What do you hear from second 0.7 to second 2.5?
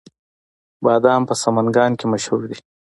بادام په سمنګان کې مشهور